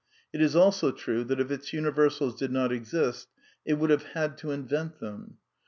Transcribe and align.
It 0.33 0.41
is 0.41 0.55
also 0.55 0.91
true 0.91 1.23
that 1.25 1.39
if 1.39 1.51
its 1.51 1.69
imiversals 1.73 2.35
did 2.35 2.51
not 2.51 2.71
exist 2.71 3.27
it 3.67 3.75
would 3.75 3.91
have 3.91 4.01
had 4.03 4.35
to 4.39 4.49
invent 4.49 4.97
them. 4.99 5.37